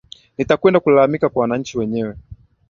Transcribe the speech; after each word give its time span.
nitakwenda 0.37 0.79
kulalamika 0.79 1.29
kwa 1.29 1.41
wananchi 1.41 1.77
wenyewe 1.77 2.15